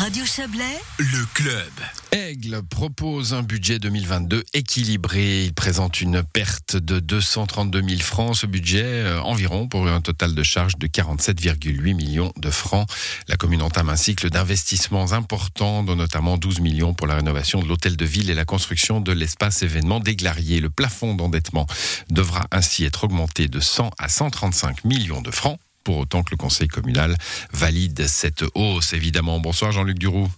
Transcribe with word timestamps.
Radio 0.00 0.24
Chablais, 0.24 0.80
le 0.98 1.26
club. 1.34 1.70
Aigle 2.12 2.62
propose 2.62 3.34
un 3.34 3.42
budget 3.42 3.78
2022 3.78 4.44
équilibré. 4.54 5.44
Il 5.44 5.52
présente 5.52 6.00
une 6.00 6.22
perte 6.22 6.74
de 6.74 7.00
232 7.00 7.82
000 7.86 8.00
francs. 8.00 8.34
Ce 8.34 8.46
budget, 8.46 8.82
euh, 8.82 9.20
environ, 9.20 9.68
pour 9.68 9.86
un 9.86 10.00
total 10.00 10.34
de 10.34 10.42
charges 10.42 10.78
de 10.78 10.86
47,8 10.86 11.94
millions 11.94 12.32
de 12.38 12.50
francs. 12.50 12.88
La 13.28 13.36
commune 13.36 13.60
entame 13.60 13.90
un 13.90 13.96
cycle 13.96 14.30
d'investissements 14.30 15.12
importants, 15.12 15.82
dont 15.82 15.96
notamment 15.96 16.38
12 16.38 16.60
millions 16.60 16.94
pour 16.94 17.06
la 17.06 17.16
rénovation 17.16 17.60
de 17.60 17.68
l'hôtel 17.68 17.98
de 17.98 18.06
ville 18.06 18.30
et 18.30 18.34
la 18.34 18.46
construction 18.46 19.02
de 19.02 19.12
l'espace 19.12 19.62
événement 19.62 20.00
d'Aiglarier. 20.00 20.60
Le 20.60 20.70
plafond 20.70 21.14
d'endettement 21.14 21.66
devra 22.08 22.46
ainsi 22.52 22.86
être 22.86 23.04
augmenté 23.04 23.48
de 23.48 23.60
100 23.60 23.90
à 23.98 24.08
135 24.08 24.82
millions 24.84 25.20
de 25.20 25.30
francs 25.30 25.58
pour 25.84 25.98
autant 25.98 26.22
que 26.22 26.30
le 26.32 26.36
conseil 26.36 26.68
communal 26.68 27.16
valide 27.52 28.06
cette 28.06 28.44
hausse, 28.54 28.92
évidemment. 28.92 29.40
Bonsoir 29.40 29.72
Jean-Luc 29.72 29.98
Duroux. 29.98 30.28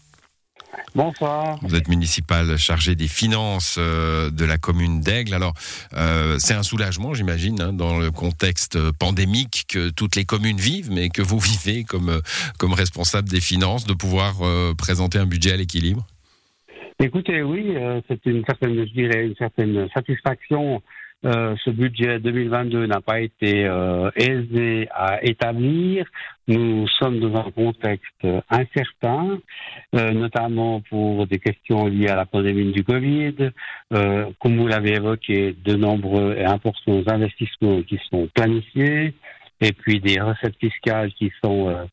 Bonsoir. 0.94 1.58
Vous 1.62 1.74
êtes 1.74 1.88
municipal 1.88 2.56
chargé 2.58 2.94
des 2.94 3.08
finances 3.08 3.76
euh, 3.78 4.30
de 4.30 4.44
la 4.44 4.58
commune 4.58 5.00
d'Aigle. 5.00 5.32
Alors, 5.32 5.54
euh, 5.96 6.36
c'est 6.38 6.54
un 6.54 6.62
soulagement, 6.62 7.14
j'imagine, 7.14 7.60
hein, 7.62 7.72
dans 7.72 7.98
le 7.98 8.10
contexte 8.10 8.78
pandémique 8.92 9.64
que 9.68 9.88
toutes 9.90 10.16
les 10.16 10.24
communes 10.24 10.58
vivent, 10.58 10.90
mais 10.90 11.08
que 11.08 11.22
vous 11.22 11.38
vivez 11.64 11.84
comme, 11.84 12.10
euh, 12.10 12.20
comme 12.58 12.74
responsable 12.74 13.28
des 13.28 13.40
finances, 13.40 13.86
de 13.86 13.94
pouvoir 13.94 14.34
présenter 14.76 15.18
un 15.18 15.26
budget 15.26 15.52
à 15.52 15.56
l'équilibre? 15.56 16.06
Écoutez, 17.00 17.42
oui, 17.42 17.74
c'est 18.08 18.24
une 18.26 18.44
certaine, 18.44 18.76
je 18.86 18.92
dirais, 18.92 19.26
une 19.26 19.34
certaine 19.36 19.88
satisfaction 19.94 20.82
euh, 21.24 21.54
ce 21.64 21.70
budget 21.70 22.18
2022 22.18 22.86
n'a 22.86 23.00
pas 23.00 23.20
été 23.20 23.64
euh, 23.64 24.10
aisé 24.16 24.88
à 24.92 25.24
établir. 25.24 26.06
Nous 26.48 26.88
sommes 26.88 27.20
dans 27.20 27.36
un 27.36 27.50
contexte 27.52 28.26
incertain, 28.50 29.38
euh, 29.94 30.10
notamment 30.10 30.80
pour 30.90 31.26
des 31.28 31.38
questions 31.38 31.86
liées 31.86 32.08
à 32.08 32.16
la 32.16 32.26
pandémie 32.26 32.72
du 32.72 32.82
Covid. 32.82 33.50
comme 33.90 34.56
vous 34.56 34.66
l'avez 34.66 34.94
évoqué, 34.94 35.54
de 35.64 35.74
nombreux 35.74 36.34
et 36.36 36.44
importants 36.44 37.02
investissements 37.06 37.82
qui 37.82 38.00
sont 38.10 38.28
planifiés 38.34 39.14
et 39.62 39.72
puis 39.72 40.00
des 40.00 40.20
recettes 40.20 40.56
fiscales 40.58 41.12
qui 41.12 41.32
sont 41.42 41.68
euh, 41.68 41.84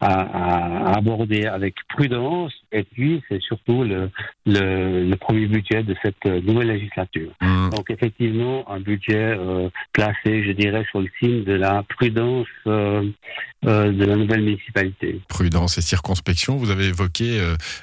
à, 0.00 0.90
à, 0.90 0.96
aborder 0.96 1.46
avec 1.46 1.74
prudence. 1.88 2.52
Et 2.72 2.82
puis, 2.82 3.22
c'est 3.28 3.40
surtout 3.40 3.84
le, 3.84 4.10
le, 4.46 5.08
le, 5.08 5.16
premier 5.16 5.46
budget 5.46 5.82
de 5.82 5.94
cette 6.02 6.24
nouvelle 6.24 6.68
législature. 6.68 7.32
Mmh. 7.40 7.70
Donc, 7.70 7.90
effectivement, 7.90 8.70
un 8.70 8.80
budget 8.80 9.36
euh, 9.38 9.68
placé, 9.92 10.44
je 10.44 10.52
dirais, 10.52 10.84
sur 10.90 11.00
le 11.00 11.08
signe 11.20 11.44
de 11.44 11.52
la 11.52 11.84
prudence 11.88 12.46
euh, 12.66 13.08
euh 13.66 13.92
de 13.92 14.04
la 14.04 14.16
nouvelle 14.16 14.42
municipalité. 14.42 15.20
Prudence 15.28 15.78
et 15.78 15.82
circonspection, 15.82 16.56
vous 16.56 16.70
avez 16.70 16.86
évoqué 16.86 17.40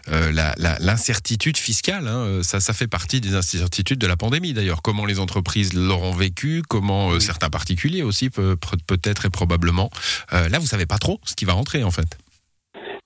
l'incertitude 0.07 1.57
fiscale. 1.57 2.07
Hein. 2.07 2.41
Ça, 2.43 2.59
ça 2.59 2.73
fait 2.73 2.87
partie 2.87 3.21
des 3.21 3.35
incertitudes 3.35 3.99
de 3.99 4.07
la 4.07 4.17
pandémie, 4.17 4.53
d'ailleurs. 4.53 4.81
Comment 4.81 5.05
les 5.05 5.19
entreprises 5.19 5.73
l'auront 5.73 6.11
vécu, 6.11 6.61
comment 6.67 7.19
certains 7.19 7.49
particuliers 7.49 8.03
aussi 8.03 8.29
peut-être 8.29 9.29
probablement. 9.29 9.89
Euh, 10.33 10.49
là, 10.49 10.59
vous 10.59 10.67
savez 10.67 10.85
pas 10.85 10.97
trop 10.97 11.19
ce 11.23 11.35
qui 11.35 11.45
va 11.45 11.53
rentrer 11.53 11.83
en 11.83 11.91
fait. 11.91 12.10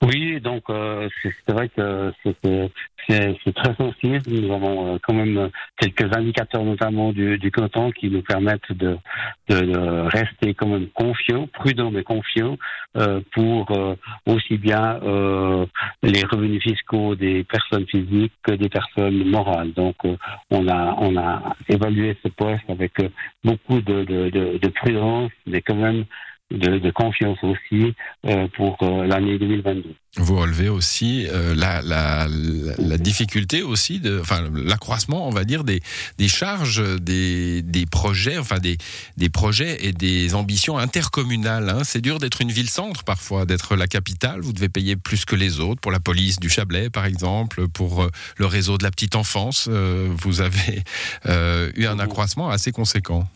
Oui, 0.02 0.42
donc 0.42 0.64
euh, 0.70 1.08
c'est 1.24 1.54
vrai 1.54 1.70
que 1.70 2.12
c'est 2.26 3.54
très 3.56 3.76
sensible. 3.76 4.22
Nous 4.28 4.54
avons 4.54 4.96
euh, 4.96 4.98
quand 5.02 5.14
même 5.14 5.50
quelques 5.80 6.14
indicateurs, 6.16 6.64
notamment 6.66 7.14
du, 7.14 7.38
du 7.38 7.50
canton, 7.50 7.92
qui 7.92 8.10
nous 8.10 8.22
permettent 8.22 8.72
de, 8.72 8.98
de, 9.48 10.08
rester 10.08 10.54
quand 10.54 10.68
même 10.68 10.88
confiants, 10.90 11.48
prudents 11.48 11.92
mais 11.92 12.04
confiants, 12.04 12.58
euh, 12.98 13.22
pour 13.34 13.72
aussi 14.26 14.58
bien 14.58 15.00
les 16.04 16.24
revenus 16.26 16.62
fiscaux 16.62 17.16
des 17.16 17.44
personnes 17.46 17.88
physiques 17.88 18.34
que 18.44 18.52
des 18.52 18.70
personnes 18.70 19.24
morales. 19.30 19.72
Donc 19.74 19.96
on 20.52 20.68
a 20.68 20.96
on 21.00 21.16
a 21.18 21.56
évalué 21.70 22.18
ce 22.22 22.28
poste 22.30 22.70
avec 22.70 22.94
beaucoup 23.44 23.82
de, 23.82 24.04
de, 24.04 24.58
de 24.58 24.68
prudence, 24.70 25.32
mais 25.48 25.62
quand 25.62 25.76
même 25.76 26.06
de, 26.52 26.92
confiance 26.92 27.38
aussi 27.44 27.94
euh, 28.26 28.48
pour 28.56 28.78
euh, 28.84 29.06
l'année 29.08 29.40
2022. 29.40 29.96
Vous 30.18 30.38
relevez 30.40 30.70
aussi 30.70 31.28
euh, 31.28 31.56
la, 31.56 31.82
la, 31.82 32.28
la, 32.78 32.98
difficulté 32.98 33.64
aussi, 33.64 34.00
de, 34.00 34.20
enfin 34.22 34.44
l'accroissement, 34.54 35.28
on 35.28 35.32
va 35.32 35.44
dire, 35.44 35.64
des, 35.64 35.82
des 36.18 36.28
charges, 36.28 36.82
des, 37.02 37.64
des 37.64 37.86
projets, 37.86 38.38
enfin 38.38 38.60
des, 38.60 38.78
des 39.18 39.30
projets 39.30 39.86
et 39.86 39.92
des 39.92 40.36
ambitions 40.36 40.78
intercommunales. 40.78 41.70
Hein. 41.70 41.84
C'est 41.84 42.02
dur 42.02 42.20
d'être 42.20 42.42
une 42.42 42.52
ville-centre 42.52 43.04
parfois, 43.04 43.46
d'être 43.46 43.76
la 43.76 43.88
capitale. 43.88 44.42
Vous 44.42 44.54
devez 44.54 44.70
payer 44.70 44.96
plus 44.96 45.26
que 45.26 45.36
les 45.36 45.60
autres 45.60 45.82
pour 45.82 45.92
la 45.92 46.00
police 46.00 46.40
du 46.40 46.50
Chablais, 46.50 46.90
par 46.90 47.06
exemple, 47.06 47.68
pour 47.68 48.08
le 48.38 48.46
réseau 48.46 48.78
de 48.78 48.84
la 48.84 48.92
petite 48.92 49.16
enfance. 49.16 49.68
vous 49.68 50.42
avez 50.42 50.84
eu 51.76 51.86
un 51.88 52.00
accroissement 52.00 52.50
assez 52.50 52.72
conséquent. 52.72 53.28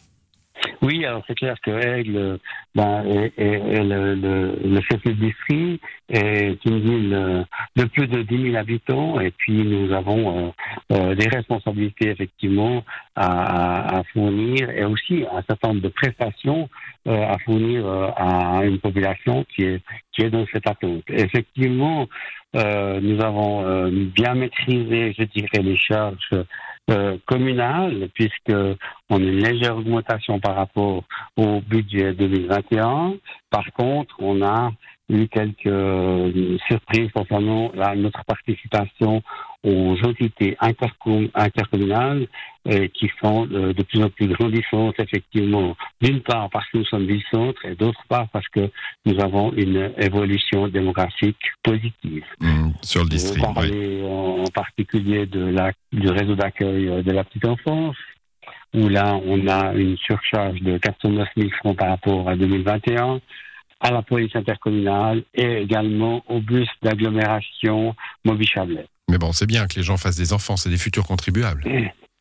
Oui, 0.81 1.06
alors 1.06 1.24
c'est 1.28 1.36
clair 1.36 1.56
que 1.62 1.72
Aigle 1.72 2.40
ben, 2.74 3.03
est, 3.06 3.84
le, 3.84 4.16
le, 4.16 4.58
le, 4.64 4.81
chef 4.81 5.03
de 5.03 5.12
district 5.12 5.81
est 6.09 6.58
une 6.66 6.80
ville 6.80 7.46
de 7.75 7.84
plus 7.86 8.08
de 8.08 8.22
10 8.22 8.44
000 8.52 8.56
habitants 8.56 9.19
et 9.19 9.31
puis 9.31 9.64
nous 9.64 9.94
avons 9.94 10.48
euh, 10.48 10.52
euh, 10.94 11.16
des 11.16 11.28
responsabilités 11.28 12.09
effectivement 12.09 12.84
à, 13.16 14.00
à, 14.00 14.03
fournir 14.14 14.69
et 14.69 14.86
aussi 14.86 15.25
un 15.31 15.42
certain 15.44 15.69
nombre 15.69 15.81
de 15.81 15.90
prestations 15.90 16.69
euh, 17.08 17.25
à 17.28 17.38
fournir 17.40 17.86
à 18.16 18.62
une 18.64 18.80
population 18.80 19.46
qui 19.53 19.64
est 19.64 19.81
qui 20.14 20.22
est 20.24 20.30
dans 20.30 20.46
cette 20.52 20.68
attente. 20.68 21.03
Effectivement, 21.08 22.08
nous 22.53 23.22
avons 23.24 23.90
bien 23.90 24.34
maîtrisé, 24.34 25.14
je 25.18 25.24
dirais, 25.24 25.62
les 25.62 25.78
charges 25.78 26.36
euh, 26.90 27.18
communal, 27.26 28.10
puisque 28.14 28.54
on 29.10 29.18
a 29.18 29.20
une 29.20 29.44
légère 29.44 29.78
augmentation 29.78 30.40
par 30.40 30.56
rapport 30.56 31.04
au 31.38 31.62
budget 31.62 32.14
2021. 32.14 33.16
Par 33.50 33.72
contre, 33.74 34.16
on 34.20 34.42
a 34.42 34.72
eu 35.09 35.28
quelques 35.28 35.66
euh, 35.66 36.58
surprises 36.68 37.12
concernant 37.14 37.72
la, 37.74 37.96
notre 37.96 38.24
participation 38.25 39.24
aux 39.64 39.97
entités 40.03 40.56
intercommunales 40.59 42.28
euh, 42.68 42.88
qui 42.94 43.12
sont 43.22 43.48
euh, 43.52 43.74
de 43.74 43.84
plus 43.84 44.02
en 44.02 44.09
plus 44.09 44.28
grandissantes, 44.28 44.96
effectivement, 45.00 45.75
d'une 46.02 46.22
part 46.22 46.50
parce 46.50 46.66
que 46.69 46.78
nous 46.78 46.86
sommes 46.86 47.06
ville-centre 47.06 47.66
et 47.66 47.75
d'autre 47.75 48.02
part 48.08 48.30
parce 48.30 48.48
que 48.50 48.69
nous 49.06 49.19
avons 49.19 49.52
une 49.53 49.92
évolution 49.98 50.68
démographique 50.68 51.42
positive. 51.64 52.24
Mmh, 52.40 52.69
sur 52.81 53.03
le 53.03 53.09
district, 53.09 53.46
Vous 53.46 53.53
parlez 53.53 54.03
en, 54.03 54.44
particulier 54.53 55.25
de 55.25 55.42
la, 55.42 55.72
du 55.92 56.09
réseau 56.09 56.36
d'accueil 56.36 57.03
de 57.03 57.12
la 57.12 57.24
petite 57.24 57.46
enfance, 57.46 57.98
où 58.74 58.88
là, 58.88 59.19
on 59.25 59.48
a 59.48 59.74
une 59.74 59.98
surcharge 59.98 60.62
de 60.62 60.78
409 60.78 61.28
000 61.36 61.50
francs 61.59 61.78
par 61.78 61.90
rapport 61.90 62.30
à 62.30 62.36
2021 62.36 63.19
à 63.80 63.92
la 63.92 64.02
police 64.02 64.36
intercommunale 64.36 65.24
et 65.34 65.62
également 65.62 66.24
au 66.28 66.42
bus 66.42 66.68
d'agglomération 66.82 67.96
Moby-Chablais. 68.26 68.88
Mais 69.10 69.18
bon, 69.18 69.32
c'est 69.32 69.48
bien 69.48 69.68
que 69.68 69.76
les 69.76 69.84
gens 69.84 69.98
fassent 69.98 70.18
des 70.18 70.34
enfants, 70.34 70.58
c'est 70.58 70.70
des 70.70 70.78
futurs 70.78 71.06
contribuables. 71.06 71.64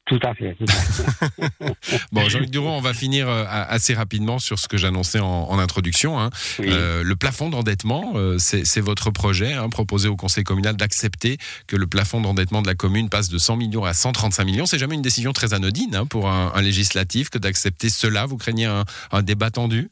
Tout 0.08 0.18
à 0.22 0.34
fait. 0.34 0.56
bon, 2.12 2.26
Jean-Luc 2.30 2.48
Durand, 2.48 2.78
on 2.78 2.80
va 2.80 2.94
finir 2.94 3.28
euh, 3.28 3.44
assez 3.46 3.92
rapidement 3.92 4.38
sur 4.38 4.58
ce 4.58 4.66
que 4.66 4.78
j'annonçais 4.78 5.20
en, 5.20 5.58
introduction. 5.58 6.18
Hein. 6.18 6.30
Euh, 6.60 7.02
le 7.02 7.14
plafond 7.14 7.50
d'endettement, 7.50 8.14
euh, 8.14 8.38
c'est 8.38 8.80
votre 8.80 9.10
projet 9.10 9.52
hein, 9.52 9.68
proposé 9.68 10.08
au 10.08 10.16
Conseil 10.16 10.44
communal 10.44 10.76
d'accepter 10.76 11.36
que 11.66 11.76
le 11.76 11.86
plafond 11.86 12.22
d'endettement 12.22 12.62
de 12.62 12.68
la 12.68 12.74
commune 12.74 13.10
passe 13.10 13.28
de 13.28 13.36
100 13.36 13.56
millions 13.56 13.84
à 13.84 13.92
135 13.92 14.44
millions. 14.44 14.64
C'est 14.64 14.78
jamais 14.78 14.94
une 14.94 15.02
décision 15.02 15.34
très 15.34 15.52
anodine 15.52 15.94
hein, 15.94 16.06
pour 16.06 16.30
un, 16.30 16.58
législatif 16.62 17.28
que 17.28 17.36
d'accepter 17.36 17.90
cela. 17.90 18.24
Vous 18.24 18.38
craignez 18.38 18.64
un 18.66 19.22
débat 19.22 19.50
tendu? 19.50 19.90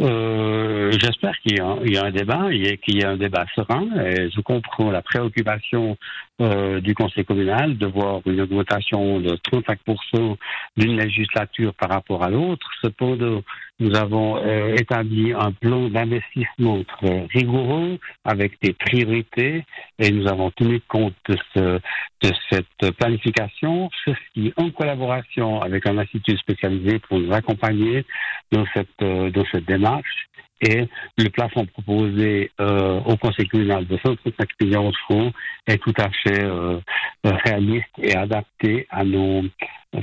Euh, 0.00 0.90
J'espère 0.92 1.38
qu'il 1.40 1.56
y, 1.56 1.60
a 1.60 2.04
un 2.04 2.10
débat, 2.10 2.48
qu'il 2.82 2.98
y 2.98 3.04
a 3.04 3.10
un 3.10 3.16
débat 3.16 3.44
serein. 3.54 3.86
Et 4.04 4.30
je 4.30 4.40
comprends 4.40 4.90
la 4.90 5.02
préoccupation 5.02 5.96
euh, 6.40 6.80
du 6.80 6.94
Conseil 6.94 7.24
communal 7.24 7.76
de 7.78 7.86
voir 7.86 8.20
une 8.26 8.40
augmentation 8.40 9.20
de 9.20 9.36
35% 9.36 10.36
d'une 10.76 10.96
législature 10.96 11.74
par 11.74 11.90
rapport 11.90 12.22
à 12.24 12.30
l'autre. 12.30 12.68
Cependant, 12.82 13.42
nous 13.80 13.96
avons 13.96 14.36
euh, 14.38 14.74
établi 14.76 15.32
un 15.32 15.52
plan 15.52 15.88
d'investissement 15.88 16.82
très 16.84 17.26
rigoureux 17.32 17.98
avec 18.24 18.60
des 18.62 18.72
priorités 18.72 19.64
et 19.98 20.10
nous 20.10 20.28
avons 20.28 20.50
tenu 20.52 20.80
compte 20.88 21.14
de, 21.28 21.36
ce, 21.54 21.80
de 22.22 22.32
cette 22.50 22.90
planification, 22.98 23.90
ceci 24.04 24.52
en 24.56 24.70
collaboration 24.70 25.60
avec 25.60 25.86
un 25.86 25.98
institut 25.98 26.36
spécialisé 26.38 26.98
pour 27.00 27.18
nous 27.18 27.32
accompagner 27.32 28.04
dans 28.52 28.64
cette, 28.74 29.02
euh, 29.02 29.30
dans 29.30 29.44
cette 29.50 29.64
démarche. 29.64 30.28
Et 30.60 30.86
le 31.18 31.28
plafond 31.30 31.66
proposé 31.66 32.52
euh, 32.60 33.00
au 33.00 33.16
Conseil 33.16 33.48
communal 33.48 33.84
de 33.84 33.98
135 34.04 34.48
millions 34.60 34.90
de 34.90 34.96
francs 34.96 35.34
est 35.66 35.78
tout 35.78 35.94
à 35.98 36.08
fait 36.10 36.44
euh, 36.44 36.78
réaliste 37.24 37.90
et 37.98 38.14
adapté 38.14 38.86
à 38.88 39.02
nos 39.02 39.42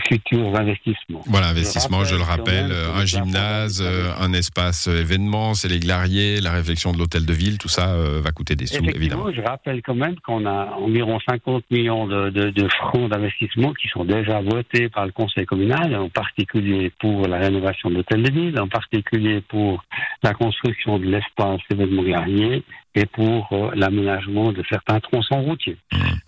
futurs 0.08 0.56
investissements. 0.56 1.22
Voilà, 1.26 1.48
investissement, 1.48 2.04
je, 2.04 2.16
le 2.16 2.22
rappelle, 2.22 2.72
un 2.72 3.06
gymnase, 3.06 3.84
un 4.20 4.34
espace 4.34 4.88
événement, 4.88 5.54
c'est 5.54 5.68
les 5.68 5.80
glariers, 5.80 6.42
la 6.42 6.52
réflexion 6.52 6.92
de 6.92 6.98
l'hôtel 6.98 7.26
de 7.26 7.34
ville, 7.34 7.58
tout 7.58 7.70
ça 7.70 7.96
va 7.96 8.32
coûter 8.32 8.56
des 8.56 8.68
sous, 8.68 8.84
évidemment. 8.84 9.32
Je 9.32 9.42
rappelle 9.42 9.82
quand 9.82 9.96
même 9.96 10.16
qu'on 10.20 10.46
a 10.46 10.76
environ 10.78 11.20
50 11.28 11.64
millions 11.72 12.08
de, 12.08 12.30
de 12.30 12.68
francs 12.70 13.10
d'investissement 13.10 13.74
qui 13.74 13.88
sont 13.88 14.06
déjà 14.06 14.42
votés 14.42 14.90
par 14.90 15.06
le 15.06 15.12
conseil 15.12 15.46
communal, 15.46 15.96
en 15.96 16.10
particulier 16.10 16.92
pour 17.00 17.28
la 17.28 17.38
rénovation 17.38 17.90
de 17.90 17.96
l'hôtel 17.96 18.24
de 18.24 18.32
ville, 18.32 18.60
en 18.60 18.68
particulier 18.68 19.42
pour 19.42 19.84
la 20.24 20.34
construction 20.34 21.00
de 21.00 21.06
l'espace 21.06 21.62
événement 21.72 22.04
guerrier 22.04 22.64
et 22.96 23.06
pour 23.06 23.48
euh, 23.52 23.72
l'aménagement 23.76 24.52
de 24.52 24.64
certains 24.70 25.00
tronçons 25.00 25.42
routiers. 25.42 25.78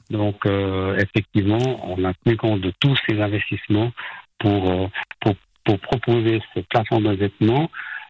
Donc, 0.10 0.46
euh, 0.46 0.98
effectivement, 0.98 1.80
on 1.84 2.04
a 2.06 2.14
tenu 2.14 2.38
compte 2.38 2.62
de 2.62 2.72
tous 2.80 2.96
ces 3.08 3.20
investissements 3.20 3.92
pour, 4.40 4.72
euh, 4.72 4.88
pour, 5.20 5.36
pour 5.66 5.80
proposer 5.80 6.42
ce 6.54 6.62
plafond 6.62 7.02
d'endettement. 7.02 7.70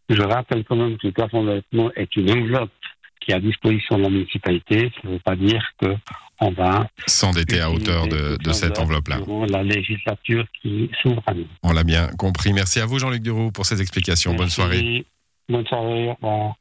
Je 0.10 0.22
rappelle 0.22 0.63
quand 0.66 0.75
même 0.75 0.98
que 0.98 1.07
le 1.07 1.13
plafond 1.13 1.44
d'endettement 1.44 1.92
est 1.95 2.16
une 2.16 2.30
enveloppe 2.31 2.72
qui 3.19 3.31
est 3.31 3.36
à 3.36 3.39
disposition 3.39 3.98
de 3.98 4.04
la 4.04 4.10
municipalité. 4.10 4.92
Ça 4.95 5.07
ne 5.07 5.13
veut 5.13 5.19
pas 5.19 5.36
dire 5.36 5.63
que 5.80 5.95
on 6.44 6.51
va 6.51 6.88
s'endetter 7.06 7.60
à 7.62 7.69
hauteur 7.69 8.07
de, 8.07 8.36
de 8.44 8.51
cette 8.51 8.80
enveloppe-là. 8.80 9.19
La 9.48 9.62
législature 9.62 10.44
qui 10.60 10.89
s'ouvre 11.01 11.22
à 11.28 11.36
nous. 11.36 11.45
On 11.62 11.72
l'a 11.72 11.83
bien 11.83 12.07
compris. 12.18 12.51
Merci 12.51 12.80
à 12.80 12.88
vous, 12.88 12.98
Jean-Luc 12.98 13.22
Duroux, 13.22 13.51
pour 13.51 13.68
ces 13.68 13.80
explications. 13.80 14.33
Bonne 14.33 14.50
soirée. 14.50 15.06
Soirée. 15.68 16.18
Bon. 16.21 16.53